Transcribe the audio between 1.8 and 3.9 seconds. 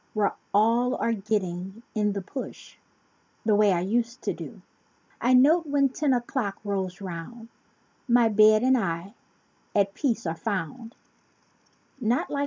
"in the push," The way I